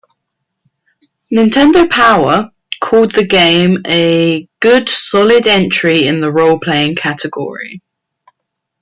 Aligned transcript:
"Nintendo 1.31 1.87
Power" 1.87 2.49
called 2.79 3.11
the 3.11 3.23
game 3.23 3.83
a 3.85 4.49
"good, 4.59 4.89
solid 4.89 5.45
entry 5.45 6.07
in 6.07 6.21
the 6.21 6.31
role-playing 6.31 6.95
category". 6.95 7.83